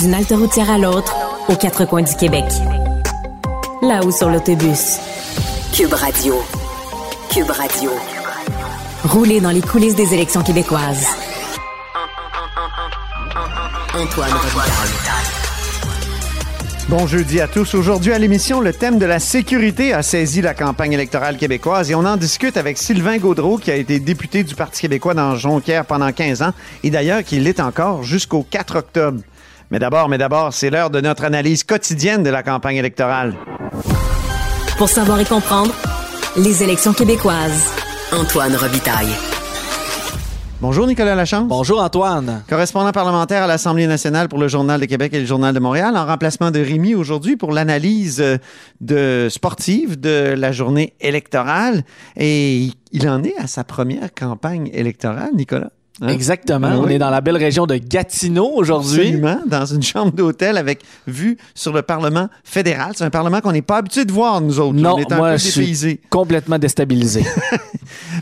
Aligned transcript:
D'une 0.00 0.12
halte 0.12 0.32
routière 0.32 0.70
à 0.70 0.76
l'autre, 0.76 1.14
aux 1.48 1.56
quatre 1.56 1.86
coins 1.86 2.02
du 2.02 2.14
Québec. 2.16 2.44
Là-haut 3.80 4.10
sur 4.10 4.28
l'autobus. 4.28 4.98
Cube 5.74 5.92
Radio. 5.92 6.34
Cube 7.30 7.50
Radio. 7.50 7.90
Rouler 9.04 9.40
dans 9.40 9.50
les 9.50 9.62
coulisses 9.62 9.94
des 9.94 10.12
élections 10.12 10.42
québécoises. 10.42 11.06
Antoine. 13.94 14.30
Bon 16.88 17.06
jeudi 17.06 17.40
à 17.40 17.48
tous. 17.48 17.74
Aujourd'hui 17.74 18.12
à 18.12 18.18
l'émission, 18.18 18.60
le 18.60 18.74
thème 18.74 18.98
de 18.98 19.06
la 19.06 19.18
sécurité 19.18 19.94
a 19.94 20.02
saisi 20.02 20.42
la 20.42 20.52
campagne 20.52 20.92
électorale 20.92 21.38
québécoise 21.38 21.90
et 21.90 21.94
on 21.94 22.04
en 22.04 22.16
discute 22.18 22.58
avec 22.58 22.76
Sylvain 22.76 23.16
Gaudreau 23.16 23.56
qui 23.56 23.70
a 23.70 23.76
été 23.76 23.98
député 23.98 24.44
du 24.44 24.54
Parti 24.54 24.82
québécois 24.82 25.14
dans 25.14 25.36
Jonquière 25.36 25.86
pendant 25.86 26.12
15 26.12 26.42
ans 26.42 26.52
et 26.84 26.90
d'ailleurs 26.90 27.24
qui 27.24 27.40
l'est 27.40 27.60
encore 27.60 28.02
jusqu'au 28.02 28.46
4 28.48 28.76
octobre. 28.76 29.20
Mais 29.70 29.80
d'abord, 29.80 30.08
mais 30.08 30.18
d'abord, 30.18 30.52
c'est 30.52 30.70
l'heure 30.70 30.90
de 30.90 31.00
notre 31.00 31.24
analyse 31.24 31.64
quotidienne 31.64 32.22
de 32.22 32.30
la 32.30 32.42
campagne 32.42 32.76
électorale. 32.76 33.34
Pour 34.78 34.88
savoir 34.88 35.18
et 35.18 35.24
comprendre, 35.24 35.74
les 36.36 36.62
élections 36.62 36.92
québécoises. 36.92 37.72
Antoine 38.12 38.54
Robitaille. 38.54 39.12
Bonjour 40.60 40.86
Nicolas 40.86 41.16
Lachance. 41.16 41.48
Bonjour 41.48 41.82
Antoine. 41.82 42.44
Correspondant 42.48 42.92
parlementaire 42.92 43.42
à 43.42 43.46
l'Assemblée 43.48 43.88
nationale 43.88 44.28
pour 44.28 44.38
le 44.38 44.46
Journal 44.46 44.80
de 44.80 44.86
Québec 44.86 45.12
et 45.12 45.20
le 45.20 45.26
Journal 45.26 45.52
de 45.52 45.58
Montréal, 45.58 45.96
en 45.96 46.06
remplacement 46.06 46.50
de 46.52 46.60
Rémi 46.60 46.94
aujourd'hui 46.94 47.36
pour 47.36 47.52
l'analyse 47.52 48.20
euh, 48.20 48.38
de 48.80 49.26
sportive 49.28 49.98
de 49.98 50.34
la 50.36 50.52
journée 50.52 50.94
électorale. 51.00 51.82
Et 52.16 52.70
il 52.92 53.08
en 53.08 53.24
est 53.24 53.36
à 53.36 53.48
sa 53.48 53.64
première 53.64 54.14
campagne 54.14 54.70
électorale, 54.72 55.30
Nicolas. 55.34 55.70
Hein? 56.00 56.08
Exactement. 56.08 56.68
Ah 56.70 56.78
On 56.78 56.88
est 56.88 56.98
dans 56.98 57.10
la 57.10 57.20
belle 57.20 57.36
région 57.36 57.66
de 57.66 57.76
Gatineau 57.76 58.50
aujourd'hui. 58.54 59.00
Absolument, 59.00 59.40
dans 59.46 59.64
une 59.64 59.82
chambre 59.82 60.12
d'hôtel 60.12 60.58
avec 60.58 60.82
vue 61.06 61.38
sur 61.54 61.72
le 61.72 61.82
Parlement 61.82 62.28
fédéral. 62.44 62.92
C'est 62.94 63.04
un 63.04 63.10
Parlement 63.10 63.40
qu'on 63.40 63.52
n'est 63.52 63.62
pas 63.62 63.78
habitué 63.78 64.04
de 64.04 64.12
voir, 64.12 64.40
nous 64.40 64.60
autres. 64.60 64.74
Non, 64.74 64.94
On 64.94 64.98
est 64.98 65.12
un 65.12 65.16
moi, 65.16 65.32
peu 65.32 65.38
je 65.38 65.48
suis 65.48 66.00
complètement 66.10 66.58
déstabilisé. 66.58 67.24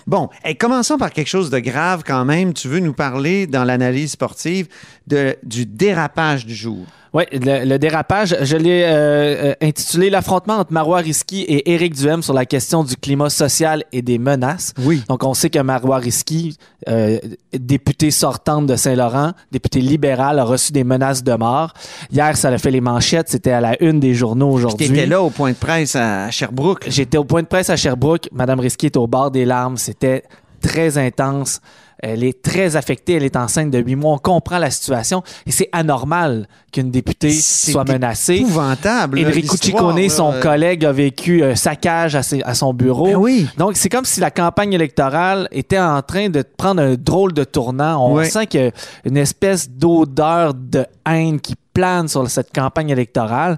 Bon, 0.06 0.28
et 0.45 0.55
commençons 0.55 0.98
par 0.98 1.11
quelque 1.12 1.28
chose 1.28 1.48
de 1.48 1.58
grave 1.58 2.02
quand 2.06 2.25
même. 2.25 2.52
Tu 2.52 2.69
veux 2.69 2.80
nous 2.80 2.92
parler 2.92 3.47
dans 3.47 3.64
l'analyse 3.64 4.12
sportive 4.12 4.69
de, 5.06 5.36
du 5.42 5.64
dérapage 5.64 6.45
du 6.45 6.55
jour. 6.55 6.84
Oui, 7.15 7.23
le, 7.31 7.65
le 7.65 7.79
dérapage, 7.79 8.37
je 8.43 8.57
l'ai 8.57 8.83
euh, 8.83 9.53
euh, 9.53 9.55
intitulé 9.62 10.11
L'affrontement 10.11 10.55
entre 10.55 10.73
Marois 10.73 10.98
Risky 10.98 11.43
et 11.43 11.73
Éric 11.73 11.95
Duhem 11.95 12.25
sur 12.25 12.34
la 12.34 12.45
question 12.45 12.83
du 12.83 12.97
climat 12.97 13.31
social 13.31 13.84
et 13.93 14.03
des 14.03 14.19
menaces. 14.19 14.75
Oui. 14.81 15.05
Donc, 15.09 15.23
on 15.23 15.33
sait 15.33 15.48
que 15.48 15.61
Marois 15.61 15.98
Risky, 15.98 16.59
euh, 16.89 17.20
députée 17.53 18.11
sortante 18.11 18.67
de 18.67 18.75
Saint-Laurent, 18.75 19.31
députée 19.53 19.81
libérale, 19.81 20.41
a 20.41 20.45
reçu 20.45 20.73
des 20.73 20.83
menaces 20.83 21.23
de 21.23 21.35
mort. 21.35 21.73
Hier, 22.11 22.37
ça 22.37 22.48
a 22.48 22.59
fait 22.59 22.73
les 22.73 22.81
manchettes. 22.81 23.29
C'était 23.29 23.53
à 23.53 23.61
la 23.61 23.81
une 23.81 24.01
des 24.01 24.15
journaux 24.15 24.51
aujourd'hui. 24.51 24.87
étais 24.87 25.07
là 25.07 25.23
au 25.23 25.31
point 25.31 25.53
de 25.53 25.57
presse 25.57 25.95
à 25.95 26.33
Sherbrooke. 26.33 26.85
J'étais 26.89 27.19
au 27.19 27.24
point 27.24 27.42
de 27.42 27.47
presse 27.47 27.70
à 27.70 27.77
Sherbrooke. 27.77 28.29
Madame 28.33 28.58
Risky 28.58 28.86
est 28.86 28.97
au 28.97 29.07
bord 29.07 29.30
des 29.30 29.45
larmes. 29.45 29.77
C'était 29.77 30.24
très 30.69 30.98
intense. 30.98 31.61
Elle 32.01 32.23
est 32.25 32.42
très 32.42 32.77
affectée. 32.77 33.14
Elle 33.14 33.23
est 33.23 33.36
enceinte 33.36 33.70
de 33.70 33.79
huit 33.79 33.95
mois. 33.97 34.14
On 34.14 34.19
comprend 34.19 34.58
la 34.58 34.70
situation. 34.70 35.23
Et 35.47 35.52
c'est 35.52 35.69
anormal 35.73 36.48
qu'une 36.73 36.91
députée 36.91 37.30
C'est 37.30 37.73
soit 37.73 37.85
menacée. 37.85 38.35
épouvantable. 38.36 39.20
là, 39.20 39.29
Enrico 39.29 39.57
Ciccone, 39.57 40.08
son 40.11 40.35
collègue, 40.42 40.85
a 40.85 40.92
vécu 40.92 41.42
un 41.45 41.55
saccage 41.55 42.14
à, 42.17 42.23
ses- 42.23 42.42
à 42.42 42.55
son 42.55 42.74
bureau. 42.74 43.07
Ben 43.07 43.17
oui. 43.17 43.47
Donc, 43.57 43.77
c'est 43.77 43.89
comme 43.89 44.05
si 44.05 44.20
la 44.20 44.30
campagne 44.30 44.73
électorale 44.74 45.48
était 45.51 45.79
en 45.79 46.03
train 46.03 46.29
de 46.29 46.42
prendre 46.42 46.83
un 46.83 46.95
drôle 46.95 47.33
de 47.33 47.45
tournant. 47.45 48.05
On 48.07 48.23
sent 48.24 48.48
qu'il 48.48 48.61
y 48.61 48.67
a 48.67 48.70
une 49.05 49.17
espèce 49.17 49.70
d'odeur 49.70 50.53
de 50.55 50.85
haine 51.08 51.41
qui 51.41 51.55
plane 51.73 52.08
sur 52.08 52.29
cette 52.29 52.53
campagne 52.53 52.91
électorale. 52.91 53.57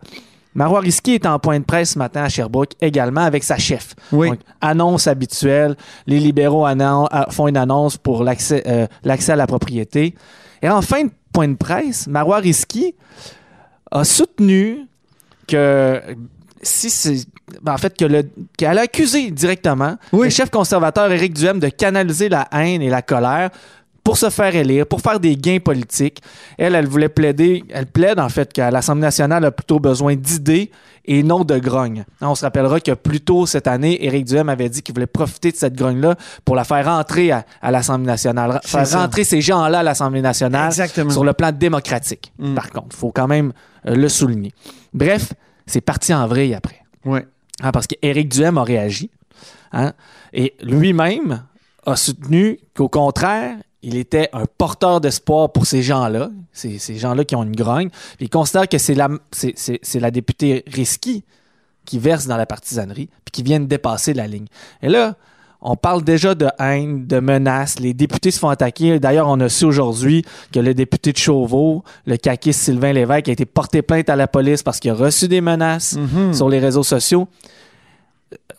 Marois 0.56 0.80
Risky 0.80 1.12
est 1.12 1.26
en 1.26 1.38
point 1.38 1.60
de 1.60 1.64
presse 1.64 1.90
ce 1.90 1.98
matin 1.98 2.22
à 2.24 2.28
Sherbrooke 2.30 2.72
également 2.80 3.20
avec 3.20 3.44
sa 3.44 3.58
chef. 3.58 3.94
Oui. 4.10 4.30
Donc, 4.30 4.40
annonce 4.62 5.06
habituelle. 5.06 5.76
Les 6.06 6.18
libéraux 6.18 6.66
euh, 6.66 7.04
font 7.30 7.46
une 7.46 7.58
annonce 7.58 7.98
pour 7.98 8.24
l'accès 8.24 8.62
euh, 8.66 8.86
l'accès 9.04 9.32
à 9.32 9.36
la 9.36 9.46
propriété. 9.46 10.14
Et 10.62 10.68
en 10.68 10.80
fin 10.80 11.04
de 11.04 11.10
point 11.32 11.48
de 11.48 11.56
presse, 11.56 12.06
Marois 12.06 12.38
Risky 12.38 12.94
a 13.90 14.02
soutenu 14.04 14.86
que 15.46 16.00
si 16.62 16.88
c'est 16.88 17.26
ben, 17.62 17.74
en 17.74 17.78
fait 17.78 17.96
que 17.96 18.06
le 18.06 18.22
qu'elle 18.56 18.78
a 18.78 18.82
accusé 18.82 19.30
directement 19.30 19.96
Oui. 20.12 20.24
le 20.28 20.30
chef 20.30 20.50
conservateur 20.50 21.12
Éric 21.12 21.34
Duhem 21.34 21.60
de 21.60 21.68
canaliser 21.68 22.28
la 22.30 22.48
haine 22.50 22.80
et 22.82 22.88
la 22.88 23.02
colère 23.02 23.50
pour 24.06 24.16
se 24.16 24.30
faire 24.30 24.54
élire, 24.54 24.86
pour 24.86 25.00
faire 25.00 25.18
des 25.18 25.36
gains 25.36 25.58
politiques. 25.58 26.22
Elle, 26.58 26.76
elle 26.76 26.86
voulait 26.86 27.08
plaider, 27.08 27.64
elle 27.70 27.86
plaide 27.86 28.20
en 28.20 28.28
fait 28.28 28.52
qu'à 28.52 28.70
l'Assemblée 28.70 29.02
nationale 29.02 29.44
a 29.44 29.50
plutôt 29.50 29.80
besoin 29.80 30.14
d'idées 30.14 30.70
et 31.06 31.24
non 31.24 31.42
de 31.42 31.58
grogne. 31.58 32.04
On 32.20 32.36
se 32.36 32.44
rappellera 32.44 32.78
que 32.78 32.92
plus 32.92 33.20
tôt 33.20 33.46
cette 33.46 33.66
année, 33.66 34.04
Éric 34.04 34.24
Duhem 34.26 34.48
avait 34.48 34.68
dit 34.68 34.82
qu'il 34.82 34.94
voulait 34.94 35.08
profiter 35.08 35.50
de 35.50 35.56
cette 35.56 35.74
grogne-là 35.74 36.14
pour 36.44 36.54
la 36.54 36.62
faire 36.62 36.84
rentrer 36.86 37.32
à, 37.32 37.44
à 37.60 37.72
l'Assemblée 37.72 38.06
nationale, 38.06 38.60
faire 38.64 38.86
ça. 38.86 39.00
rentrer 39.02 39.24
ces 39.24 39.40
gens-là 39.40 39.80
à 39.80 39.82
l'Assemblée 39.82 40.22
nationale 40.22 40.68
Exactement. 40.68 41.10
sur 41.10 41.24
le 41.24 41.32
plan 41.32 41.50
démocratique. 41.50 42.32
Mm. 42.38 42.54
Par 42.54 42.70
contre, 42.70 42.88
il 42.92 42.96
faut 42.96 43.10
quand 43.10 43.26
même 43.26 43.52
euh, 43.88 43.96
le 43.96 44.08
souligner. 44.08 44.52
Bref, 44.94 45.32
c'est 45.66 45.80
parti 45.80 46.14
en 46.14 46.28
vrille 46.28 46.54
après. 46.54 46.80
Oui. 47.04 47.18
Hein, 47.60 47.72
parce 47.72 47.88
qu'Éric 47.88 48.28
Duhem 48.28 48.56
a 48.56 48.62
réagi. 48.62 49.10
hein, 49.72 49.92
et 50.32 50.54
lui-même 50.62 51.42
a 51.86 51.96
soutenu 51.96 52.58
qu'au 52.74 52.88
contraire, 52.88 53.56
il 53.82 53.96
était 53.96 54.28
un 54.32 54.44
porteur 54.58 55.00
d'espoir 55.00 55.52
pour 55.52 55.64
ces 55.66 55.82
gens-là, 55.82 56.30
ces, 56.52 56.78
ces 56.78 56.96
gens-là 56.96 57.24
qui 57.24 57.36
ont 57.36 57.44
une 57.44 57.54
grogne. 57.54 57.88
Puis 58.16 58.26
il 58.26 58.30
considère 58.30 58.68
que 58.68 58.78
c'est 58.78 58.94
la, 58.94 59.08
c'est, 59.30 59.52
c'est- 59.56 59.78
c'est 59.82 60.00
la 60.00 60.10
députée 60.10 60.64
Risky 60.66 61.24
qui 61.84 61.98
verse 62.00 62.26
dans 62.26 62.36
la 62.36 62.46
partisanerie, 62.46 63.08
puis 63.24 63.30
qui 63.32 63.42
vient 63.44 63.60
de 63.60 63.66
dépasser 63.66 64.12
la 64.12 64.26
ligne. 64.26 64.46
Et 64.82 64.88
là, 64.88 65.14
on 65.60 65.76
parle 65.76 66.02
déjà 66.02 66.34
de 66.34 66.48
haine, 66.58 67.06
de 67.06 67.20
menaces. 67.20 67.78
Les 67.78 67.94
députés 67.94 68.30
se 68.32 68.38
font 68.40 68.48
attaquer. 68.48 68.98
D'ailleurs, 68.98 69.28
on 69.28 69.38
a 69.40 69.48
su 69.48 69.64
aujourd'hui 69.64 70.24
que 70.52 70.58
le 70.60 70.74
député 70.74 71.12
de 71.12 71.16
Chauveau, 71.16 71.82
le 72.06 72.16
caquiste 72.16 72.60
Sylvain 72.60 72.92
Lévesque, 72.92 73.28
a 73.28 73.32
été 73.32 73.46
porté 73.46 73.82
plainte 73.82 74.10
à 74.10 74.16
la 74.16 74.26
police 74.26 74.62
parce 74.62 74.80
qu'il 74.80 74.90
a 74.90 74.94
reçu 74.94 75.28
des 75.28 75.40
menaces 75.40 75.94
Mhm. 75.96 76.34
sur 76.34 76.48
les 76.48 76.58
réseaux 76.58 76.82
sociaux. 76.82 77.28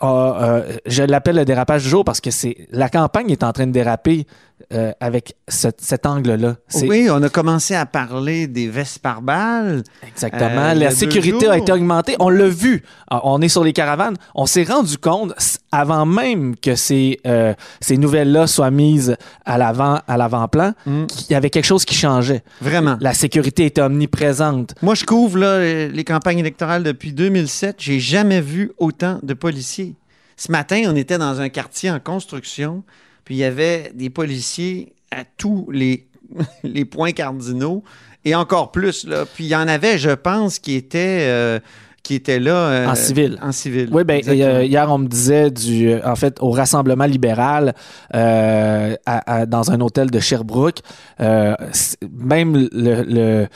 Euh, 0.04 0.78
je 0.86 1.04
l'appelle 1.04 1.38
le 1.38 1.46
dérapage 1.46 1.84
du 1.84 1.90
jour 1.90 2.06
parce 2.06 2.22
que 2.22 2.32
c'est 2.32 2.68
la 2.72 2.88
campagne 2.88 3.32
est 3.32 3.44
en 3.44 3.52
train 3.52 3.68
de 3.68 3.72
déraper 3.72 4.28
euh, 4.74 4.92
avec 5.00 5.36
ce- 5.48 5.68
cet 5.78 6.06
angle-là. 6.06 6.56
Oui, 6.84 7.08
on 7.12 7.22
a 7.24 7.30
commencé 7.30 7.76
à 7.76 7.86
parler 7.86 8.48
des 8.48 8.68
vestes 8.68 9.00
par 9.00 9.22
balles. 9.22 9.84
Exactement. 10.08 10.50
Euh, 10.62 10.74
la 10.74 10.92
sécurité 10.92 11.46
jours. 11.46 11.52
a 11.52 11.58
été 11.58 11.72
augmentée. 11.72 12.16
On 12.20 12.30
l'a 12.30 12.48
vu. 12.50 12.84
Ah, 13.10 13.22
On 13.24 13.42
est 13.42 13.48
sur 13.50 13.64
les 13.64 13.72
caravanes. 13.74 14.16
On 14.36 14.46
s'est 14.46 14.64
rendu 14.64 14.98
compte 14.98 15.34
avant 15.72 16.06
même 16.06 16.56
que 16.58 16.76
ces, 16.76 17.20
euh, 17.28 17.54
ces 17.82 17.98
nouvelles-là 17.98 18.48
soient 18.48 18.72
mises 18.72 19.16
à 19.46 19.58
l'avant, 19.58 20.00
à 20.08 20.18
l'avant-plan, 20.18 20.74
Mm. 20.86 21.06
qu'il 21.06 21.32
y 21.32 21.36
avait 21.36 21.50
quelque 21.50 21.66
chose 21.66 21.86
qui 21.86 21.96
changeait. 21.96 22.44
Vraiment. 22.62 22.98
La 23.00 23.14
sécurité 23.14 23.66
était 23.66 23.82
omniprésente. 23.82 24.74
Moi, 24.82 24.96
je 24.96 25.06
couvre 25.06 25.38
là, 25.38 25.60
les 25.88 26.04
campagnes 26.04 26.40
électorales 26.40 26.84
depuis 26.84 27.14
2007. 27.14 27.76
J'ai 27.80 28.00
jamais 28.00 28.42
vu 28.42 28.72
autant 28.78 29.20
de 29.24 29.34
policiers. 29.34 29.96
Ce 30.36 30.52
matin, 30.52 30.84
on 30.88 30.96
était 30.96 31.18
dans 31.18 31.42
un 31.42 31.50
quartier 31.50 31.90
en 31.90 32.00
construction, 32.00 32.84
puis 33.28 33.36
il 33.36 33.40
y 33.40 33.44
avait 33.44 33.92
des 33.94 34.10
policiers 34.10 34.94
à 35.12 35.26
tous 35.26 35.68
les, 35.70 36.08
les 36.64 36.86
points 36.86 37.12
cardinaux 37.12 37.84
et 38.24 38.36
encore 38.36 38.72
plus. 38.72 39.06
Là. 39.06 39.26
Puis 39.26 39.44
il 39.44 39.48
y 39.50 39.56
en 39.58 39.68
avait, 39.68 39.98
je 39.98 40.12
pense, 40.12 40.60
qui 40.60 40.76
étaient, 40.76 41.24
euh, 41.24 41.60
qui 42.04 42.16
étaient 42.16 42.40
là. 42.40 42.56
euh, 42.56 42.88
En 42.88 42.96
civil. 42.96 43.38
En 43.42 43.52
civil. 43.52 43.90
Oui, 43.92 44.06
ben 44.06 44.22
euh, 44.30 44.64
hier 44.64 44.90
on 44.90 44.98
me 44.98 45.08
disait 45.10 45.52
du, 45.52 45.94
en 46.06 46.16
fait, 46.16 46.38
au 46.40 46.52
Rassemblement 46.52 47.04
libéral 47.04 47.74
euh, 48.16 48.96
à- 49.06 49.34
à- 49.40 49.46
dans 49.46 49.72
un 49.72 49.82
hôtel 49.82 50.10
de 50.10 50.20
Sherbrooke, 50.22 50.80
même 51.20 52.70
le- 52.72 53.04
le- 53.04 53.48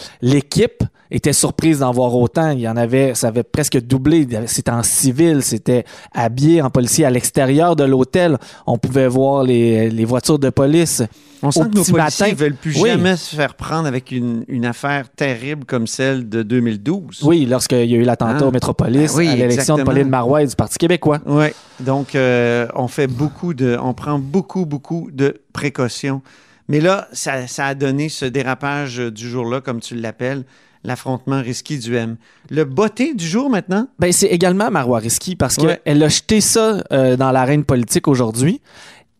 l'équipe 1.11 1.21
étaient 1.21 1.33
surprises 1.33 1.79
d'en 1.79 1.91
voir 1.91 2.15
autant. 2.15 2.51
Il 2.51 2.61
y 2.61 2.67
en 2.69 2.77
avait, 2.77 3.13
ça 3.15 3.27
avait 3.27 3.43
presque 3.43 3.79
doublé. 3.81 4.27
C'était 4.47 4.71
en 4.71 4.83
civil, 4.83 5.43
c'était 5.43 5.83
habillé 6.13 6.61
en 6.61 6.69
policier 6.69 7.05
à 7.05 7.09
l'extérieur 7.09 7.75
de 7.75 7.83
l'hôtel. 7.83 8.37
On 8.65 8.77
pouvait 8.77 9.07
voir 9.07 9.43
les, 9.43 9.89
les 9.89 10.05
voitures 10.05 10.39
de 10.39 10.49
police. 10.49 11.03
On 11.43 11.47
Au 11.47 11.51
sent 11.51 11.59
que 11.71 11.75
nos 11.75 11.83
policiers 11.83 12.25
matin. 12.27 12.35
veulent 12.35 12.55
plus 12.55 12.79
Oui. 12.81 12.89
jamais 12.89 13.15
se 13.17 13.35
faire 13.35 13.55
prendre 13.55 13.87
avec 13.87 14.11
une, 14.11 14.45
une 14.47 14.65
affaire 14.65 15.09
terrible 15.09 15.65
comme 15.65 15.87
celle 15.87 16.29
de 16.29 16.43
2012. 16.43 17.21
Oui, 17.23 17.45
lorsqu'il 17.45 17.85
y 17.89 17.95
a 17.95 17.97
eu 17.97 18.03
l'attentat 18.03 18.39
Ah. 18.41 18.45
au 18.47 18.51
Métropolis 18.51 19.11
Ben 19.11 19.17
oui, 19.17 19.27
à 19.29 19.35
l'élection 19.35 19.75
de. 19.77 19.83
Pauline 19.83 20.09
Marois 20.09 20.43
et 20.43 20.47
du 20.47 20.55
Parti 20.55 20.77
québécois. 20.77 21.19
Oui. 21.25 21.47
Donc, 21.79 22.13
euh, 22.15 22.67
on 22.75 22.87
fait 22.87 23.07
beaucoup 23.07 23.53
de. 23.53 23.77
On 23.81 23.93
prend 23.93 24.19
beaucoup, 24.19 24.65
beaucoup 24.67 25.09
de 25.11 25.41
précautions. 25.51 26.21
Mais 26.67 26.79
là, 26.79 27.07
ça, 27.11 27.47
ça 27.47 27.65
a 27.65 27.73
donné 27.75 28.07
ce 28.07 28.25
dérapage 28.25 28.97
du 28.97 29.27
jour-là, 29.27 29.61
comme 29.61 29.79
tu 29.81 29.95
l'appelles, 29.95 30.43
l'affrontement 30.83 31.41
risqué 31.41 31.77
du 31.77 31.95
M. 31.95 32.17
Le 32.49 32.63
botté 32.65 33.13
du 33.13 33.25
jour 33.25 33.49
maintenant? 33.49 33.87
Ben, 33.99 34.11
c'est 34.11 34.27
également 34.27 34.71
Marois 34.71 34.99
Risky 34.99 35.35
parce 35.35 35.57
Ouais. 35.57 35.79
qu'elle 35.85 36.01
a 36.03 36.07
jeté 36.09 36.41
ça 36.41 36.83
euh, 36.91 37.15
dans 37.17 37.31
l'arène 37.31 37.63
politique 37.65 38.07
aujourd'hui 38.07 38.61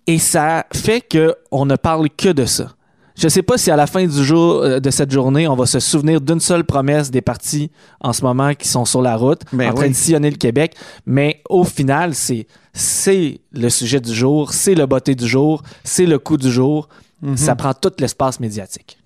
et 0.08 0.18
ça 0.18 0.66
fait 0.74 1.02
qu'on 1.02 1.66
ne 1.66 1.76
parle 1.76 2.10
que 2.10 2.30
de 2.30 2.46
ça. 2.46 2.72
Je 3.18 3.26
ne 3.26 3.30
sais 3.30 3.44
pas 3.44 3.58
si 3.58 3.70
à 3.70 3.76
la 3.76 3.86
fin 3.88 4.06
du 4.08 4.24
jour 4.24 4.62
euh, 4.64 4.80
de 4.80 4.90
cette 4.90 5.12
journée, 5.12 5.48
on 5.48 5.56
va 5.56 5.66
se 5.68 5.80
souvenir 5.80 6.22
d'une 6.22 6.40
seule 6.40 6.64
promesse 6.64 7.12
des 7.12 7.22
partis 7.22 7.70
en 8.00 8.14
ce 8.14 8.24
moment 8.24 8.54
qui 8.56 8.68
sont 8.68 8.86
sur 8.86 9.02
la 9.02 9.16
route, 9.16 9.42
Ben 9.54 9.70
en 9.70 9.74
train 9.74 9.84
oui. 9.84 9.90
de 9.92 9.96
sillonner 9.96 10.32
le 10.32 10.38
Québec. 10.38 10.76
Mais 11.06 11.42
au 11.50 11.64
final, 11.64 12.16
c'est 12.16 12.48
c'est 12.74 13.42
le 13.52 13.70
sujet 13.70 14.00
du 14.00 14.14
jour, 14.14 14.54
c'est 14.54 14.76
le 14.76 14.86
botté 14.86 15.14
du 15.14 15.28
jour, 15.28 15.62
c'est 15.84 16.06
le 16.06 16.18
coup 16.20 16.38
du 16.38 16.50
jour. 16.50 16.88
Mhm. 17.22 17.38
Ça 17.38 17.54
prend 17.56 17.74
tout 17.74 17.92
l'espace 18.00 18.40
médiatique. 18.40 18.98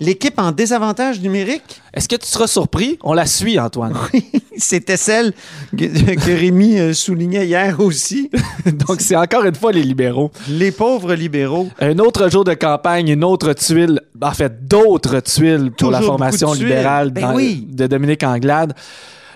L'équipe 0.00 0.38
en 0.38 0.50
désavantage 0.50 1.20
numérique? 1.20 1.82
Est-ce 1.92 2.08
que 2.08 2.16
tu 2.16 2.26
seras 2.26 2.46
surpris? 2.46 2.98
On 3.02 3.12
la 3.12 3.26
suit, 3.26 3.58
Antoine. 3.60 3.94
C'était 4.56 4.96
celle 4.96 5.32
que, 5.76 6.14
que 6.14 6.30
Rémi 6.40 6.78
euh, 6.78 6.94
soulignait 6.94 7.46
hier 7.46 7.78
aussi. 7.80 8.30
Donc, 8.66 9.00
c'est 9.02 9.16
encore 9.16 9.44
une 9.44 9.54
fois 9.54 9.72
les 9.72 9.82
libéraux. 9.82 10.30
Les 10.48 10.72
pauvres 10.72 11.12
libéraux. 11.14 11.68
Un 11.80 11.98
autre 11.98 12.30
jour 12.30 12.44
de 12.44 12.54
campagne, 12.54 13.08
une 13.08 13.24
autre 13.24 13.52
tuile, 13.52 14.00
en 14.22 14.32
fait, 14.32 14.66
d'autres 14.66 15.20
tuiles 15.20 15.70
pour 15.76 15.90
la 15.90 16.00
formation 16.00 16.52
libérale 16.54 17.10
Ben 17.10 17.20
dans- 17.22 17.34
oui. 17.34 17.66
de 17.70 17.86
Dominique 17.86 18.22
Anglade. 18.22 18.74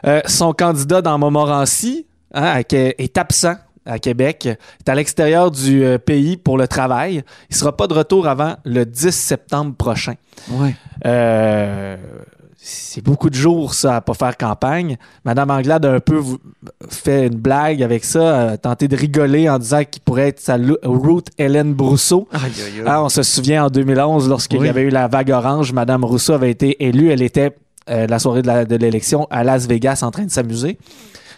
Euh, 0.07 0.21
son 0.27 0.53
candidat 0.53 1.03
dans 1.03 1.19
Montmorency 1.19 2.07
hein, 2.33 2.61
est 2.71 3.19
absent 3.19 3.55
à 3.87 3.99
Québec, 3.99 4.47
est 4.47 4.89
à 4.89 4.95
l'extérieur 4.95 5.51
du 5.51 5.85
euh, 5.85 5.99
pays 5.99 6.37
pour 6.37 6.59
le 6.59 6.67
travail. 6.69 7.23
Il 7.51 7.57
sera 7.57 7.77
pas 7.77 7.87
de 7.87 7.95
retour 7.95 8.27
avant 8.29 8.57
le 8.65 8.85
10 8.87 9.11
septembre 9.11 9.75
prochain. 9.75 10.15
Ouais. 10.51 10.75
Euh, 11.05 11.97
c'est 12.57 13.05
beaucoup 13.05 13.29
de 13.29 13.35
jours, 13.35 13.75
ça, 13.75 13.97
à 13.97 14.01
pas 14.01 14.15
faire 14.15 14.39
campagne. 14.39 14.97
Madame 15.27 15.51
Anglade 15.51 15.85
a 15.85 15.93
un 15.93 16.01
peu 16.01 16.23
fait 16.89 17.27
une 17.27 17.35
blague 17.35 17.83
avec 17.83 18.05
ça, 18.07 18.53
a 18.53 18.57
tenté 18.57 18.89
de 18.89 18.97
rigoler 18.97 19.51
en 19.51 19.59
disant 19.59 19.83
qu'il 19.85 20.01
pourrait 20.01 20.29
être 20.29 20.41
sa 20.41 20.57
Ruth 20.83 21.27
Hélène 21.37 21.75
Brousseau. 21.75 22.27
Aïe, 22.33 22.41
aïe, 22.45 22.79
aïe. 22.79 22.83
Ah, 22.87 23.05
on 23.05 23.11
se 23.11 23.23
souvient 23.23 23.67
en 23.67 23.69
2011, 23.69 24.31
lorsqu'il 24.31 24.61
Oui. 24.61 24.67
y 24.67 24.71
avait 24.71 24.83
eu 24.83 24.89
la 24.89 25.09
vague 25.09 25.31
orange, 25.31 25.75
Madame 25.75 26.05
Rousseau 26.05 26.33
avait 26.33 26.51
été 26.51 26.83
élue. 26.87 27.11
Elle 27.11 27.21
était 27.21 27.55
euh, 27.91 28.07
la 28.07 28.19
soirée 28.19 28.41
de 28.41 28.77
l'élection 28.77 29.27
à 29.29 29.45
Las 29.45 29.67
Vegas 29.69 29.99
en 30.01 30.11
train 30.11 30.25
de 30.25 30.31
s'amuser. 30.31 30.79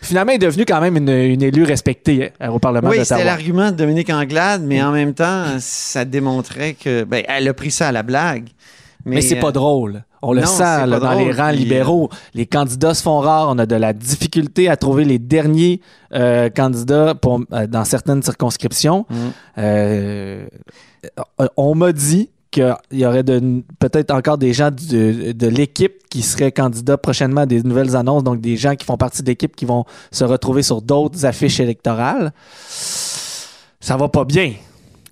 Finalement, 0.07 0.33
est 0.33 0.39
devenue 0.39 0.65
quand 0.65 0.81
même 0.81 0.97
une, 0.97 1.09
une 1.09 1.43
élue 1.43 1.65
respectée 1.65 2.33
euh, 2.43 2.49
au 2.49 2.59
Parlement 2.59 2.89
Oui, 2.89 2.99
c'était 3.03 3.17
d'Ottawa. 3.17 3.25
l'argument 3.25 3.71
de 3.71 3.77
Dominique 3.77 4.11
Anglade, 4.11 4.63
mais 4.65 4.83
en 4.83 4.93
même 4.93 5.15
temps, 5.15 5.45
ça 5.59 6.05
démontrait 6.05 6.75
que. 6.75 7.05
Ben, 7.05 7.25
elle 7.29 7.49
a 7.49 7.55
pris 7.55 7.71
ça 7.71 7.89
à 7.89 7.93
la 7.93 8.03
blague. 8.03 8.49
Mais, 9.05 9.21
c'est 9.21 9.39
euh, 9.39 9.41
pas 9.41 9.53
drôle. 9.53 10.03
On 10.23 10.33
le 10.33 10.41
non, 10.41 10.47
sent 10.49 10.63
là, 10.65 10.87
dans 10.87 11.13
drôle, 11.13 11.19
les 11.19 11.33
rangs 11.33 11.49
puis, 11.51 11.57
euh, 11.57 11.65
libéraux. 11.65 12.11
Les 12.35 12.47
candidats 12.47 12.95
se 12.95 13.03
font 13.03 13.21
rares. 13.21 13.49
On 13.49 13.59
a 13.59 13.67
de 13.67 13.77
la 13.77 13.93
difficulté 13.93 14.69
à 14.69 14.77
trouver 14.77 15.05
les 15.05 15.21
derniers 15.21 15.81
euh, 16.13 16.51
candidats 16.51 17.15
pour, 17.15 17.41
euh, 17.53 17.69
dans 17.69 17.85
certaines 17.85 18.23
circonscriptions. 18.23 19.07
Mm. 19.09 19.15
Euh, 19.59 20.47
on 21.57 21.77
m'a 21.77 21.93
dit 21.93 22.31
qu'il 22.61 22.99
y 22.99 23.05
aurait 23.07 23.23
peut-être 23.23 24.11
encore 24.13 24.39
des 24.39 24.53
gens 24.53 24.71
de, 24.71 25.33
de 25.33 25.47
l'équipe 25.47 25.93
qui 26.09 26.23
seraient 26.23 26.53
candidats 26.53 26.97
prochainement 26.97 27.43
à 27.43 27.47
des 27.47 27.63
nouvelles 27.63 27.95
annonces, 27.97 28.25
donc 28.25 28.41
des 28.41 28.57
gens 28.57 28.75
qui 28.77 28.85
font 28.87 28.97
partie 28.97 29.23
de 29.23 29.27
l'équipe 29.29 29.55
qui 29.55 29.65
vont 29.67 29.85
se 30.11 30.25
retrouver 30.25 30.63
sur 30.63 30.81
d'autres 30.81 31.25
affiches 31.27 31.61
électorales. 31.61 32.33
Ça 33.81 33.97
va 33.97 34.09
pas 34.09 34.25
bien. 34.25 34.55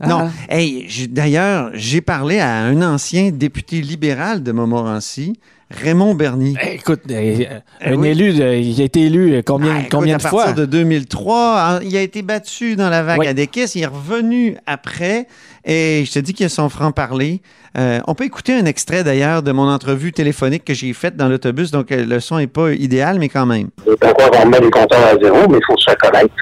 Non. 0.04 0.20
Hein? 0.20 0.30
Hey, 0.48 0.86
j'ai- 0.88 1.06
d'ailleurs, 1.06 1.70
j'ai 1.74 2.00
parlé 2.00 2.38
à 2.40 2.56
un 2.64 2.82
ancien 2.82 3.30
député 3.30 3.80
libéral 3.80 4.42
de 4.42 4.50
Montmorency, 4.52 5.34
Raymond 5.82 6.14
Bernier. 6.14 6.54
Eh, 6.62 6.74
Écoute, 6.74 7.00
euh, 7.10 7.34
Eh 7.82 7.88
un 7.88 7.94
oui. 7.96 8.08
élu, 8.08 8.40
euh, 8.40 8.56
il 8.56 8.80
a 8.80 8.84
été 8.84 9.02
élu 9.02 9.34
euh, 9.34 9.42
combien, 9.44 9.72
Ah, 9.74 9.78
écoute, 9.80 9.90
combien 9.90 10.14
à 10.14 10.18
de 10.18 10.22
partir 10.22 10.40
fois? 10.40 10.52
de 10.52 10.64
2003, 10.64 11.60
hein, 11.60 11.80
il 11.82 11.96
a 11.96 12.00
été 12.00 12.22
battu 12.22 12.76
dans 12.76 12.88
la 12.90 13.02
vague 13.02 13.18
Oui. 13.20 13.26
à 13.26 13.34
Dekis. 13.34 13.72
Il 13.76 13.82
est 13.82 13.86
revenu 13.86 14.56
après 14.66 15.26
et 15.64 16.04
je 16.06 16.12
te 16.12 16.18
dis 16.18 16.34
qu'il 16.34 16.46
a 16.46 16.48
son 16.48 16.68
franc-parler. 16.68 17.40
Euh, 17.76 17.98
on 18.06 18.14
peut 18.14 18.24
écouter 18.24 18.54
un 18.54 18.66
extrait 18.66 19.02
d'ailleurs 19.02 19.42
de 19.42 19.50
mon 19.52 19.68
entrevue 19.68 20.12
téléphonique 20.12 20.64
que 20.64 20.74
j'ai 20.74 20.92
faite 20.92 21.16
dans 21.16 21.28
l'autobus, 21.28 21.70
donc 21.72 21.90
euh, 21.90 22.04
le 22.06 22.20
son 22.20 22.38
n'est 22.38 22.46
pas 22.46 22.72
idéal, 22.72 23.18
mais 23.18 23.28
quand 23.28 23.46
même. 23.46 23.68
Pourquoi 24.00 24.30
on 24.42 24.48
met 24.48 24.60
les 24.60 24.70
compteurs 24.70 25.04
à 25.06 25.16
zéro, 25.20 25.48
mais 25.48 25.58
il 25.58 25.64
faut 25.66 25.76
se 25.76 25.84
faire 25.86 25.98
connaître. 25.98 26.34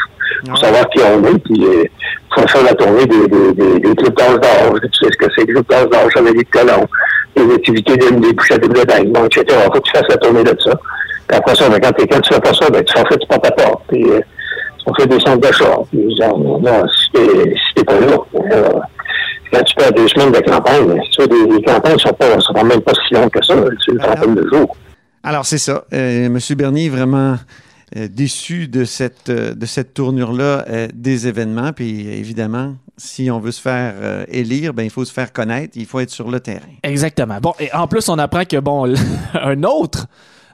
Il 0.44 0.50
faut 0.50 0.56
savoir 0.56 0.88
qui 0.90 0.98
on 1.00 1.24
est, 1.24 1.38
puis 1.38 1.54
il 1.54 1.88
faut 2.34 2.46
faire 2.48 2.64
la 2.64 2.74
tournée 2.74 3.06
des, 3.06 3.28
des, 3.28 3.52
des, 3.54 3.80
des 3.80 3.94
clubs 3.94 4.14
d'âge 4.16 4.40
d'âge. 4.40 4.80
Tu 4.82 5.04
sais 5.06 5.10
ce 5.12 5.16
que 5.26 5.32
c'est, 5.36 5.46
les 5.46 5.52
clubs 5.54 5.66
d'âge 5.70 5.88
d'âge, 5.88 6.12
avec 6.16 6.36
des 6.36 6.44
colons, 6.44 6.86
les 7.36 7.54
activités 7.54 7.96
des, 7.96 8.10
des 8.10 8.32
bouchettes 8.32 8.62
de 8.62 8.68
bon, 8.68 9.24
etc. 9.26 9.44
Il 9.48 9.62
faut 9.64 9.70
que 9.70 9.78
tu 9.80 9.92
fasses 9.92 10.08
la 10.08 10.16
tournée 10.16 10.44
de 10.44 10.56
ça. 10.58 10.72
Puis 11.28 11.38
après 11.38 11.54
ça, 11.54 11.68
ben, 11.68 11.80
quand, 11.80 11.92
quand 12.10 12.20
tu 12.20 12.34
fais 12.34 12.40
pas 12.40 12.54
ça, 12.54 12.70
ben, 12.70 12.84
tu 12.84 12.94
fais 12.94 13.16
du 13.16 13.26
porte 13.26 13.46
à 13.46 13.50
porte. 13.52 13.82
Puis, 13.88 14.04
euh, 14.10 14.20
on 14.86 14.94
fait 14.94 15.06
des 15.06 15.20
centres 15.20 15.38
d'achat. 15.38 15.78
Puis, 15.90 16.16
genre, 16.16 16.38
non, 16.38 16.84
si 16.88 17.10
t'es 17.12 17.54
si 17.76 17.84
pas 17.84 18.00
là, 18.00 18.16
euh, 18.34 18.68
quand 19.52 19.62
tu 19.62 19.74
perds 19.76 19.92
deux 19.92 20.08
semaines 20.08 20.32
de 20.32 20.40
campagne, 20.40 20.86
ben, 20.86 21.00
tu 21.10 21.22
les, 21.22 21.56
les 21.56 21.62
campagnes 21.62 21.98
sont 21.98 22.12
pas, 22.12 22.40
sont 22.40 22.64
même 22.64 22.80
pas 22.80 22.92
si 23.06 23.14
longues 23.14 23.30
que 23.30 23.44
ça. 23.44 23.54
C'est 23.84 23.92
une 23.92 23.98
trentaine 23.98 24.34
de 24.34 24.48
jours. 24.48 24.76
Alors, 25.22 25.46
c'est 25.46 25.58
ça. 25.58 25.84
Euh, 25.92 26.28
Monsieur 26.28 26.56
Bernier 26.56 26.88
vraiment 26.88 27.36
euh, 27.96 28.08
déçu 28.08 28.68
de 28.68 28.84
cette, 28.84 29.28
euh, 29.28 29.54
de 29.54 29.66
cette 29.66 29.92
tournure-là 29.92 30.64
euh, 30.68 30.88
des 30.94 31.28
événements. 31.28 31.72
Puis, 31.72 32.08
évidemment, 32.08 32.74
si 32.96 33.30
on 33.30 33.38
veut 33.38 33.52
se 33.52 33.60
faire 33.60 33.94
élire, 34.28 34.72
ben, 34.72 34.84
il 34.84 34.90
faut 34.90 35.04
se 35.04 35.12
faire 35.12 35.32
connaître, 35.32 35.76
il 35.76 35.86
faut 35.86 36.00
être 36.00 36.10
sur 36.10 36.30
le 36.30 36.40
terrain. 36.40 36.60
Exactement. 36.82 37.38
Bon, 37.40 37.52
et 37.58 37.72
en 37.74 37.88
plus, 37.88 38.08
on 38.08 38.18
apprend 38.18 38.44
que, 38.44 38.58
bon, 38.58 38.94
un 39.34 39.62
autre 39.64 40.06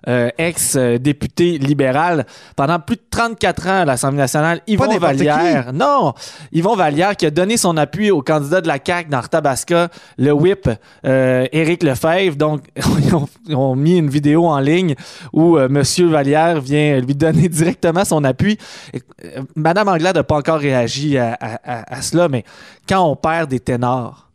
euh, 0.06 0.30
ex-député 0.38 1.58
libéral, 1.58 2.26
pendant 2.56 2.78
plus 2.78 2.96
de 2.96 3.02
34 3.10 3.66
ans 3.66 3.80
à 3.80 3.84
l'Assemblée 3.84 4.18
nationale, 4.18 4.60
Yvon 4.66 4.84
Vallière, 4.98 5.72
non, 5.72 6.12
Yvon 6.52 6.76
Vallière 6.76 7.16
qui 7.16 7.26
a 7.26 7.30
donné 7.30 7.56
son 7.56 7.76
appui 7.76 8.10
au 8.10 8.22
candidat 8.22 8.60
de 8.60 8.68
la 8.68 8.78
CAQ 8.84 9.10
dans 9.10 9.18
Arthabasca, 9.18 9.88
le 10.18 10.32
whip 10.32 10.68
euh, 11.04 11.46
Éric 11.52 11.82
Lefebvre. 11.82 12.36
Donc, 12.36 12.62
ils 13.02 13.14
ont, 13.14 13.28
ils 13.46 13.56
ont 13.56 13.74
mis 13.76 13.98
une 13.98 14.08
vidéo 14.10 14.46
en 14.46 14.60
ligne 14.60 14.94
où 15.32 15.56
euh, 15.56 15.69
Monsieur 15.69 16.06
Vallière 16.08 16.60
vient 16.60 17.00
lui 17.00 17.14
donner 17.14 17.48
directement 17.48 18.05
son 18.05 18.24
appui. 18.24 18.58
Et, 18.93 19.00
euh, 19.24 19.43
Madame 19.56 19.88
Anglade 19.88 20.17
n'a 20.17 20.24
pas 20.24 20.36
encore 20.36 20.60
réagi 20.60 21.19
à- 21.19 21.36
à- 21.40 21.60
à- 21.64 21.94
à 21.96 22.02
cela, 22.02 22.28
mais 22.28 22.44
quand 22.88 23.02
on 23.05 23.17
perd 23.17 23.50
des 23.50 23.60
ténors, 23.60 24.28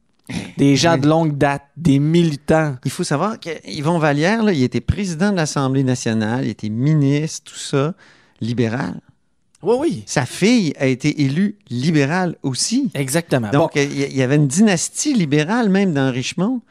des 0.58 0.76
gens 0.76 0.98
de 0.98 1.08
longue 1.08 1.38
date, 1.38 1.64
des 1.76 2.00
militants. 2.00 2.76
Il 2.86 2.92
faut 2.92 3.04
savoir 3.04 3.40
qu'Yvon 3.40 3.98
Vallière, 4.00 4.44
là, 4.44 4.54
il 4.54 4.64
était 4.64 4.82
président 4.82 5.32
de 5.32 5.36
l'Assemblée 5.36 5.84
nationale, 5.84 6.46
il 6.46 6.50
était 6.52 6.70
ministre, 6.70 7.52
tout 7.52 7.60
ça, 7.60 7.94
libéral. 8.40 9.00
Oui, 9.62 9.76
oui. 9.80 10.04
Sa 10.06 10.26
fille 10.26 10.74
a 10.78 10.88
été 10.88 11.22
élue 11.22 11.58
libérale 11.70 12.36
aussi. 12.44 12.90
Exactement. 12.94 13.50
Donc, 13.50 13.76
Bon, 13.76 13.82
il 13.82 14.14
y- 14.16 14.22
avait 14.22 14.36
une 14.36 14.48
dynastie 14.48 15.14
libérale 15.14 15.70
même 15.70 15.94
dans 15.94 16.12
Richmond. 16.12 16.62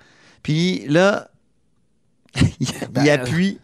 Puis 0.43 0.85
là, 0.89 1.29
il, 2.61 2.67
Ben, 2.91 3.03
il 3.05 3.11
appuie. 3.11 3.59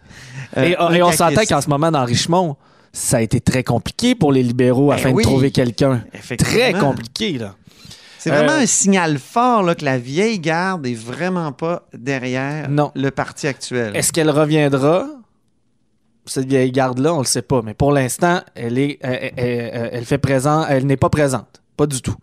euh, 0.56 0.64
et, 0.92 1.02
on 1.02 1.12
s'entend 1.12 1.42
qu'en 1.46 1.60
ce 1.60 1.68
moment, 1.68 1.90
dans 1.90 2.04
Richmond, 2.04 2.56
ça 2.92 3.18
a 3.18 3.20
été 3.20 3.40
très 3.40 3.62
compliqué 3.64 4.14
pour 4.14 4.32
les 4.32 4.42
libéraux 4.42 4.88
Ben 4.88 4.94
afin 4.96 5.10
oui. 5.12 5.22
de 5.22 5.28
trouver 5.28 5.50
quelqu'un. 5.50 6.02
Très 6.38 6.72
compliqué, 6.72 7.36
là. 7.38 7.54
C'est 8.18 8.30
vraiment 8.30 8.52
Euh, 8.52 8.62
un 8.62 8.66
signal 8.66 9.18
fort 9.18 9.62
là, 9.62 9.74
que 9.74 9.84
la 9.84 9.98
vieille 9.98 10.40
garde 10.40 10.86
est 10.86 10.94
vraiment 10.94 11.52
pas 11.52 11.86
derrière 11.96 12.68
Non. 12.68 12.90
le 12.94 13.10
parti 13.10 13.46
actuel. 13.46 13.94
Est-ce 13.96 14.12
qu'elle 14.12 14.30
reviendra? 14.30 15.06
Cette 16.26 16.46
vieille 16.46 16.72
garde-là, 16.72 17.14
on 17.14 17.20
le 17.20 17.24
sait 17.24 17.42
pas. 17.42 17.62
Mais 17.64 17.72
pour 17.74 17.90
l'instant, 17.92 18.40
elle 18.54 18.78
est, 18.78 18.98
elle, 19.00 19.32
elle- 19.36 19.90
elle 19.92 20.04
fait 20.04 20.18
présent, 20.18 20.66
elle 20.68 20.84
n'est 20.84 20.96
pas 20.98 21.08
présente. 21.08 21.62
Pas 21.76 21.86
du 21.86 22.02
tout. 22.02 22.16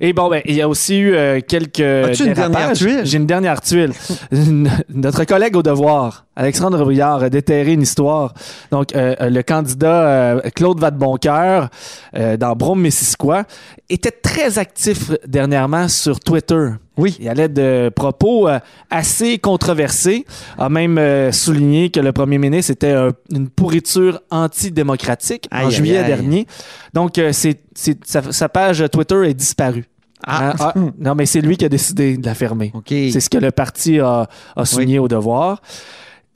Et 0.00 0.12
bon, 0.12 0.28
ben, 0.30 0.40
il 0.44 0.54
y 0.54 0.62
a 0.62 0.68
aussi 0.68 0.98
eu 0.98 1.14
euh, 1.16 1.40
quelques. 1.46 1.80
As-tu 1.80 2.26
une 2.26 2.32
dérapages. 2.32 2.52
dernière 2.52 2.72
tuile? 2.76 3.00
J'ai 3.04 3.16
une 3.18 3.26
dernière 3.26 3.60
tuile. 3.60 3.92
Notre 4.88 5.24
collègue 5.24 5.56
au 5.56 5.62
devoir, 5.64 6.26
Alexandre 6.36 6.78
Brouillard 6.78 7.22
a 7.22 7.30
déterré 7.30 7.72
une 7.74 7.82
histoire. 7.82 8.34
Donc, 8.70 8.94
euh, 8.96 9.14
euh, 9.20 9.30
le 9.30 9.42
candidat 9.42 10.06
euh, 10.08 10.40
Claude 10.54 10.80
Vadeboncoeur, 10.80 11.68
euh, 12.16 12.36
dans 12.36 12.54
Brome-Missisquoi, 12.56 13.44
était 13.88 14.10
très 14.10 14.58
actif 14.58 15.12
dernièrement 15.26 15.88
sur 15.88 16.18
Twitter. 16.20 16.70
Oui. 16.96 17.16
Il 17.20 17.28
allait 17.28 17.48
de 17.48 17.90
propos 17.94 18.48
euh, 18.48 18.58
assez 18.90 19.38
controversés, 19.38 20.24
a 20.58 20.68
même 20.68 20.96
euh, 20.98 21.32
souligné 21.32 21.90
que 21.90 22.00
le 22.00 22.12
premier 22.12 22.38
ministre 22.38 22.72
était 22.72 22.92
un- 22.92 23.10
une 23.32 23.48
pourriture 23.48 24.20
antidémocratique 24.30 25.48
en 25.52 25.66
Aïe, 25.66 25.70
juillet 25.70 25.98
aïe. 25.98 26.06
dernier. 26.06 26.46
Donc, 26.92 27.18
euh, 27.18 27.32
c'est, 27.32 27.58
c'est- 27.74 28.04
sa, 28.04 28.32
sa 28.32 28.48
page 28.48 28.84
Twitter 28.92 29.22
est 29.28 29.34
disparue. 29.34 29.84
Ah. 30.26 30.50
Hein? 30.50 30.54
Ah, 30.58 30.74
non, 30.98 31.14
mais 31.14 31.26
c'est 31.26 31.42
lui 31.42 31.56
qui 31.56 31.64
a 31.66 31.68
décidé 31.68 32.16
de 32.16 32.24
la 32.24 32.34
fermer. 32.34 32.70
OK. 32.74 32.86
C'est 32.88 33.20
ce 33.20 33.28
que 33.28 33.36
le 33.38 33.50
parti 33.50 34.00
a, 34.00 34.26
a 34.56 34.64
souligné 34.64 34.98
au 34.98 35.06
devoir. 35.08 35.60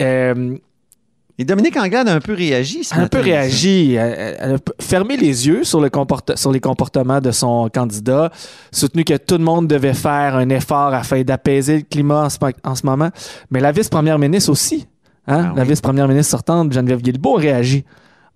Euh, 0.02 0.56
Et 1.40 1.44
Dominique 1.44 1.76
Anglade 1.76 2.08
a 2.08 2.14
un 2.14 2.20
peu 2.20 2.34
réagi. 2.34 2.82
ce 2.84 2.94
un 2.94 3.02
matin. 3.02 3.18
peu 3.18 3.24
réagi. 3.24 3.94
Elle, 3.94 4.36
elle 4.40 4.54
a 4.54 4.58
fermé 4.80 5.16
les 5.16 5.46
yeux 5.46 5.62
sur, 5.64 5.80
le 5.80 5.88
sur 6.34 6.50
les 6.52 6.60
comportements 6.60 7.20
de 7.20 7.30
son 7.30 7.68
candidat, 7.72 8.30
soutenu 8.72 9.04
que 9.04 9.16
tout 9.16 9.38
le 9.38 9.44
monde 9.44 9.68
devait 9.68 9.94
faire 9.94 10.34
un 10.36 10.48
effort 10.48 10.92
afin 10.94 11.22
d'apaiser 11.22 11.76
le 11.76 11.82
climat 11.82 12.24
en 12.24 12.28
ce, 12.28 12.38
mo- 12.42 12.50
en 12.64 12.74
ce 12.74 12.84
moment. 12.84 13.10
Mais 13.50 13.60
la 13.60 13.70
vice-première 13.70 14.18
ministre 14.18 14.50
aussi, 14.50 14.86
hein, 15.28 15.50
Ah 15.50 15.54
la 15.56 15.62
vice-première 15.64 16.08
ministre 16.08 16.30
sortante, 16.32 16.72
Geneviève 16.72 17.00
Guilbeault, 17.02 17.34
réagit 17.34 17.84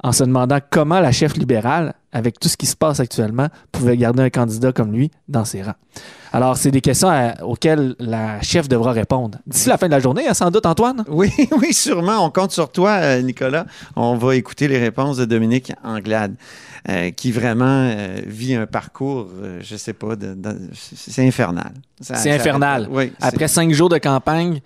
en 0.03 0.13
se 0.13 0.25
demandant 0.25 0.59
comment 0.71 0.99
la 1.01 1.13
chef 1.13 1.37
libérale, 1.37 1.95
avec 2.13 2.41
tout 2.41 2.49
ce 2.49 2.57
qui 2.57 2.67
se 2.67 2.75
passe 2.77 2.99
actuellement, 3.01 3.49
pouvait 3.71 3.97
garder 3.97 4.23
un 4.23 4.31
candidat 4.31 4.73
comme 4.73 4.93
lui 4.93 5.11
dans 5.29 5.45
ses 5.45 5.63
rangs. 5.63 5.75
Alors, 6.33 6.57
c'est 6.57 6.71
des 6.71 6.81
questions 6.81 7.09
à- 7.09 7.43
auxquelles 7.45 7.95
la 7.99 8.41
chef 8.43 8.69
devra 8.69 8.93
répondre. 8.93 9.39
D'ici 9.47 9.69
la 9.69 9.79
fin 9.79 9.87
de 9.87 9.93
la 9.93 10.01
journée, 10.01 10.27
hein, 10.27 10.35
sans 10.35 10.51
doute, 10.51 10.67
Antoine? 10.67 11.05
Oui, 11.09 11.31
oui, 11.61 11.73
sûrement. 11.73 12.25
On 12.27 12.31
compte 12.31 12.51
sur 12.53 12.71
toi, 12.73 12.91
euh, 13.01 13.23
Nicolas. 13.23 13.67
On 13.97 14.17
va 14.17 14.35
écouter 14.35 14.67
les 14.67 14.79
réponses 14.79 15.19
de 15.19 15.25
Dominique 15.25 15.73
Anglade, 15.85 16.35
euh, 16.89 17.11
qui 17.11 17.31
vraiment 17.33 17.65
euh, 17.91 18.17
vit 18.27 18.55
un 18.55 18.67
parcours, 18.67 19.29
euh, 19.41 19.61
je 19.63 19.77
sais 19.77 19.93
pas, 19.93 20.17
de- 20.17 20.35
de- 20.35 20.59
c'est 20.75 21.25
infernal. 21.27 21.73
C'est 22.01 22.31
infernal. 22.33 22.89
Oui, 22.91 23.13
Après 23.21 23.47
cinq 23.47 23.71
jours 23.73 23.89
de 23.91 23.99
campagne, 23.99 24.61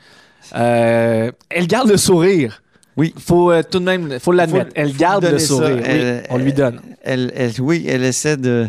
elle 0.52 1.66
garde 1.66 1.88
le 1.88 1.96
sourire. 1.96 2.62
Oui. 2.96 3.14
Faut 3.18 3.50
euh, 3.52 3.62
tout 3.62 3.78
de 3.78 3.84
même, 3.84 4.18
faut 4.20 4.32
l'admettre. 4.32 4.70
Elle 4.74 4.94
garde 4.96 5.24
le 5.26 5.38
ça. 5.38 5.46
sourire. 5.46 5.76
Oui, 5.76 5.82
Elle- 5.84 6.26
on 6.30 6.38
lui 6.38 6.52
donne. 6.52 6.80
Elle, 7.02 7.32
elle- 7.36 7.52
oui, 7.60 7.84
elle 7.88 8.04
essaie 8.04 8.36
de. 8.36 8.68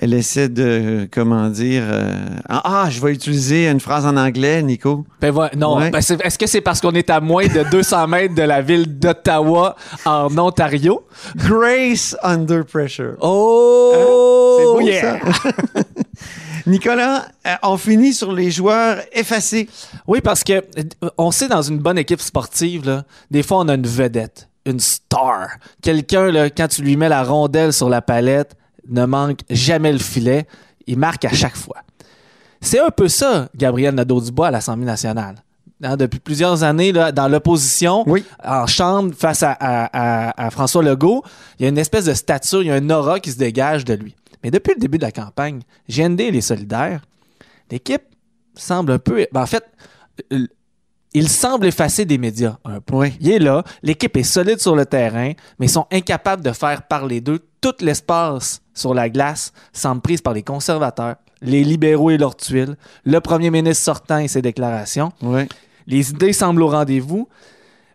Elle 0.00 0.14
essaie 0.14 0.48
de, 0.48 1.08
comment 1.10 1.48
dire. 1.48 1.82
euh, 1.84 2.12
ah, 2.48 2.62
ah, 2.84 2.86
je 2.88 3.00
vais 3.00 3.12
utiliser 3.12 3.66
une 3.68 3.80
phrase 3.80 4.06
en 4.06 4.16
anglais, 4.16 4.62
Nico. 4.62 5.04
Ben 5.20 5.32
voilà, 5.32 5.50
non, 5.56 5.76
Ouais. 5.76 5.90
ben 5.90 5.98
est-ce 5.98 6.38
que 6.38 6.46
c'est 6.46 6.60
parce 6.60 6.80
qu'on 6.80 6.92
est 6.92 7.10
à 7.10 7.18
moins 7.20 7.48
de 7.48 7.68
200 7.68 8.06
mètres 8.06 8.34
de 8.36 8.42
la 8.42 8.62
ville 8.62 8.96
d'Ottawa 8.96 9.74
en 10.04 10.38
Ontario? 10.38 11.02
Grace 11.34 12.14
under 12.22 12.64
pressure. 12.64 13.14
Oh! 13.20 14.56
C'est 14.60 14.64
beau, 14.66 14.80
yeah! 14.82 15.18
ça. 15.18 15.50
Nicolas, 16.68 17.26
euh, 17.46 17.54
on 17.62 17.76
finit 17.76 18.12
sur 18.12 18.32
les 18.32 18.50
joueurs 18.50 18.98
effacés. 19.12 19.68
Oui, 20.06 20.20
parce 20.20 20.44
que 20.44 20.52
euh, 20.52 21.08
on 21.16 21.30
sait 21.30 21.48
dans 21.48 21.62
une 21.62 21.78
bonne 21.78 21.98
équipe 21.98 22.20
sportive, 22.20 22.86
là, 22.86 23.04
des 23.30 23.42
fois 23.42 23.58
on 23.58 23.68
a 23.68 23.74
une 23.74 23.86
vedette, 23.86 24.48
une 24.66 24.78
star. 24.80 25.48
Quelqu'un, 25.82 26.48
quand 26.50 26.68
tu 26.68 26.82
lui 26.82 26.96
mets 26.96 27.08
la 27.08 27.24
rondelle 27.24 27.72
sur 27.72 27.88
la 27.88 28.02
palette, 28.02 28.54
ne 28.88 29.04
manque 29.06 29.40
jamais 29.50 29.92
le 29.92 29.98
filet. 29.98 30.46
Il 30.86 30.98
marque 30.98 31.24
à 31.24 31.32
chaque 31.32 31.56
fois. 31.56 31.76
C'est 32.60 32.80
un 32.80 32.90
peu 32.90 33.08
ça, 33.08 33.48
Gabriel 33.54 33.94
Nadeau-Dubois 33.94 34.48
à 34.48 34.50
l'Assemblée 34.50 34.86
nationale. 34.86 35.36
Hein, 35.82 35.96
depuis 35.96 36.18
plusieurs 36.18 36.64
années, 36.64 36.90
là, 36.90 37.12
dans 37.12 37.28
l'opposition, 37.28 38.02
Oui. 38.08 38.24
en 38.44 38.66
chambre 38.66 39.14
face 39.16 39.44
à, 39.44 39.52
à- 39.52 40.30
à- 40.30 40.46
à 40.46 40.50
François 40.50 40.82
Legault, 40.82 41.22
il 41.58 41.62
y 41.62 41.66
a 41.66 41.68
une 41.68 41.78
espèce 41.78 42.06
de 42.06 42.14
stature, 42.14 42.62
il 42.62 42.66
y 42.66 42.70
a 42.70 42.74
un 42.74 42.90
aura 42.90 43.20
qui 43.20 43.30
se 43.30 43.38
dégage 43.38 43.84
de 43.84 43.94
lui. 43.94 44.16
Mais 44.42 44.50
depuis 44.50 44.74
le 44.74 44.80
début 44.80 44.98
de 44.98 45.04
la 45.04 45.12
campagne, 45.12 45.60
GND 45.88 46.20
et 46.20 46.30
les 46.30 46.40
solidaires, 46.40 47.02
l'équipe 47.70 48.02
semble 48.54 48.92
un 48.92 48.98
peu... 48.98 49.26
ben, 49.32 49.42
en 49.42 49.46
fait, 49.46 49.64
il 51.14 51.28
semble 51.28 51.66
effacer 51.66 52.04
des 52.04 52.18
médias 52.18 52.58
un. 52.64 52.80
Il 53.20 53.30
est 53.30 53.38
là, 53.38 53.64
l'équipe 53.82 54.16
est 54.16 54.22
solide 54.22 54.60
sur 54.60 54.76
le 54.76 54.86
terrain, 54.86 55.32
mais 55.58 55.66
ils 55.66 55.70
sont 55.70 55.86
incapables 55.90 56.42
de 56.42 56.52
faire 56.52 56.82
parler 56.86 57.20
d'eux. 57.20 57.40
Tout 57.60 57.74
l'espace 57.80 58.62
sur 58.72 58.94
la 58.94 59.08
glace 59.08 59.52
semble 59.72 60.00
prise 60.00 60.20
par 60.20 60.32
les 60.32 60.44
conservateurs, 60.44 61.16
les 61.40 61.64
libéraux 61.64 62.10
et 62.10 62.18
leurs 62.18 62.36
tuiles, 62.36 62.76
le 63.04 63.20
premier 63.20 63.50
ministre 63.50 63.84
sortant 63.84 64.18
et 64.18 64.28
ses 64.28 64.42
déclarations. 64.42 65.10
Oui. 65.22 65.48
Les 65.86 66.10
idées 66.10 66.32
semblent 66.32 66.62
au 66.62 66.68
rendez-vous, 66.68 67.28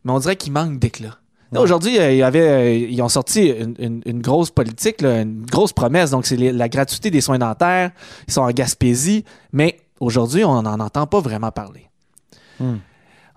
mais 0.03 0.11
on 0.11 0.19
dirait 0.19 0.35
qu'il 0.35 0.51
manque 0.51 0.79
d'éclat. 0.79 1.17
Aujourd'hui, 1.59 1.99
euh, 1.99 2.11
il 2.11 2.17
y 2.17 2.23
avait, 2.23 2.47
euh, 2.47 2.73
ils 2.73 3.01
ont 3.01 3.09
sorti 3.09 3.47
une, 3.49 3.75
une- 3.79 4.01
une 4.05 4.21
grosse 4.21 4.49
politique, 4.51 5.01
là, 5.01 5.21
une 5.21 5.45
grosse 5.45 5.73
promesse. 5.73 6.09
Donc, 6.11 6.25
c'est 6.25 6.35
les- 6.35 6.51
la 6.51 6.69
gratuité 6.69 7.11
des 7.11 7.21
soins 7.21 7.37
dentaires. 7.39 7.91
Ils 8.27 8.33
sont 8.33 8.41
en 8.41 8.51
Gaspésie. 8.51 9.23
Mais 9.51 9.79
aujourd'hui, 9.99 10.43
on 10.43 10.61
n'en 10.61 10.79
entend 10.79 11.05
pas 11.07 11.19
vraiment 11.19 11.51
parler. 11.51 11.89
Hmm. 12.59 12.77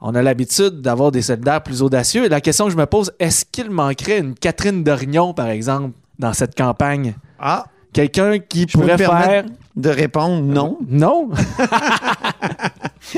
On 0.00 0.14
a 0.14 0.22
l'habitude 0.22 0.82
d'avoir 0.82 1.10
des 1.10 1.22
solidaires 1.22 1.62
plus 1.62 1.82
audacieux. 1.82 2.24
Et 2.24 2.28
la 2.28 2.40
question 2.40 2.66
que 2.66 2.70
je 2.72 2.76
me 2.76 2.86
pose, 2.86 3.12
est-ce 3.18 3.44
qu'il 3.50 3.70
manquerait 3.70 4.18
une 4.18 4.34
Catherine 4.34 4.84
Dorion, 4.84 5.32
par 5.32 5.48
exemple, 5.48 5.90
dans 6.18 6.32
cette 6.34 6.54
campagne? 6.56 7.14
Ah, 7.38 7.64
Quelqu'un 7.92 8.38
qui 8.38 8.62
je 8.62 8.66
peux 8.66 8.80
pourrait 8.80 8.92
me 8.92 8.98
permettre 8.98 9.28
faire... 9.30 9.44
de 9.76 9.88
répondre 9.88 10.42
non. 10.42 10.78
Non? 10.86 11.30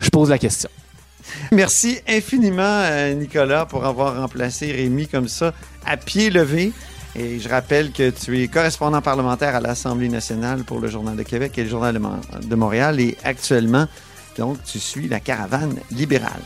je 0.00 0.08
pose 0.10 0.28
la 0.30 0.38
question. 0.38 0.68
Merci 1.52 1.98
infiniment, 2.08 2.62
euh, 2.62 3.14
Nicolas, 3.14 3.66
pour 3.66 3.84
avoir 3.84 4.16
remplacé 4.16 4.72
Rémi 4.72 5.08
comme 5.08 5.28
ça, 5.28 5.52
à 5.84 5.96
pied 5.96 6.30
levé. 6.30 6.72
Et 7.16 7.38
je 7.38 7.48
rappelle 7.48 7.92
que 7.92 8.10
tu 8.10 8.42
es 8.42 8.48
correspondant 8.48 9.00
parlementaire 9.00 9.54
à 9.54 9.60
l'Assemblée 9.60 10.08
nationale 10.08 10.64
pour 10.64 10.80
le 10.80 10.88
Journal 10.88 11.16
de 11.16 11.22
Québec 11.22 11.52
et 11.58 11.62
le 11.62 11.68
Journal 11.68 11.94
de, 11.94 12.46
de 12.46 12.54
Montréal. 12.56 12.98
Et 13.00 13.16
actuellement, 13.22 13.86
donc, 14.36 14.58
tu 14.64 14.80
suis 14.80 15.08
la 15.08 15.20
caravane 15.20 15.76
libérale. 15.92 16.42